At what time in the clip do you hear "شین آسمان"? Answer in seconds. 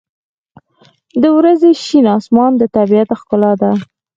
1.85-2.51